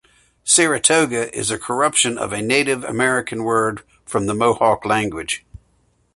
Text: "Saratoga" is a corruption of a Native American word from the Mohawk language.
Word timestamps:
"Saratoga" 0.43 1.31
is 1.31 1.51
a 1.51 1.59
corruption 1.59 2.17
of 2.17 2.33
a 2.33 2.41
Native 2.41 2.83
American 2.83 3.43
word 3.43 3.83
from 4.03 4.25
the 4.25 4.33
Mohawk 4.33 4.83
language. 4.83 5.45